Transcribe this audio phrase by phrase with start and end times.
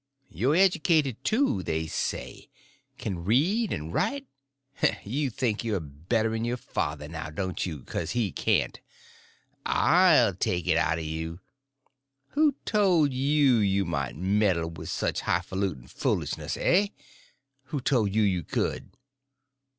[0.31, 4.25] You're educated, too, they say—can read and write.
[5.03, 8.79] You think you're better'n your father, now, don't you, because he can't?
[9.63, 11.39] I'll take it out of you.
[12.29, 18.89] Who told you you might meddle with such hifalut'n foolishness, hey?—who told you you could?"